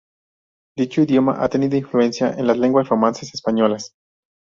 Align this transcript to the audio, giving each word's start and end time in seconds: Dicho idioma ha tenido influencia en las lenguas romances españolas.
Dicho 0.75 1.01
idioma 1.01 1.35
ha 1.43 1.47
tenido 1.47 1.77
influencia 1.77 2.31
en 2.33 2.47
las 2.47 2.57
lenguas 2.57 2.89
romances 2.89 3.35
españolas. 3.35 3.93